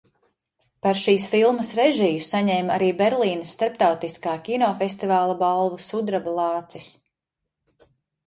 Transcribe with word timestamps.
"Par 0.85 0.99
šīs 1.01 1.25
filmas 1.33 1.67
režiju 1.79 2.21
saņēma 2.27 2.73
arī 2.77 2.87
Berlīnes 3.01 3.51
starptautiskā 3.57 4.33
kinofestivāla 4.47 5.35
balvu 5.43 5.77
"Sudraba 5.89 6.33
lācis"." 6.39 6.89